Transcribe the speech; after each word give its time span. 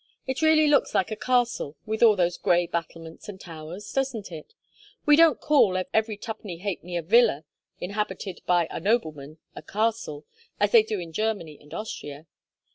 It 0.25 0.41
really 0.41 0.65
looks 0.67 0.95
like 0.95 1.11
a 1.11 1.15
castle 1.15 1.77
with 1.85 2.01
all 2.01 2.15
those 2.15 2.35
gray 2.35 2.65
battlements 2.65 3.29
and 3.29 3.39
towers, 3.39 3.91
doesn't 3.93 4.31
it? 4.31 4.55
We 5.05 5.15
don't 5.15 5.39
call 5.39 5.77
every 5.93 6.17
tuppeny 6.17 6.57
hapenny 6.61 6.99
villa 7.01 7.43
inhabited 7.79 8.41
by 8.47 8.65
a 8.71 8.79
nobleman 8.79 9.37
a 9.55 9.61
'castle' 9.61 10.25
as 10.59 10.71
they 10.71 10.81
do 10.81 10.99
in 10.99 11.13
Germany 11.13 11.59
and 11.61 11.71
Austria. 11.71 12.25